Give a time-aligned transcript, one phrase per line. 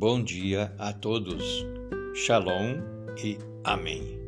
[0.00, 1.44] Bom dia a todos.
[2.14, 2.78] Shalom
[3.22, 4.18] e Amém.